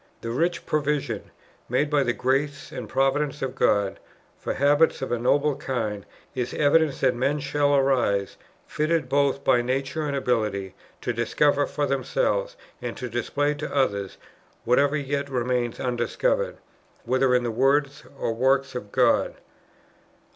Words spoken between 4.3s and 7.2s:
for habits of a noble kind, is evidence that